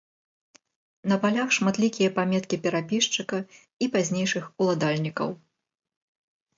[1.11, 3.37] На палях шматлікія паметкі перапісчыка
[3.83, 5.29] і пазнейшых уладальнікаў.